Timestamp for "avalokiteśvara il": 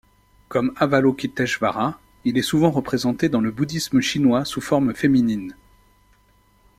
0.77-2.39